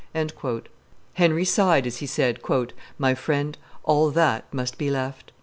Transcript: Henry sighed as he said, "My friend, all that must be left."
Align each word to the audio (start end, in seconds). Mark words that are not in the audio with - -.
Henry 1.13 1.45
sighed 1.45 1.85
as 1.85 1.97
he 1.97 2.07
said, 2.07 2.39
"My 2.97 3.13
friend, 3.13 3.55
all 3.83 4.09
that 4.09 4.51
must 4.51 4.79
be 4.79 4.89
left." 4.89 5.31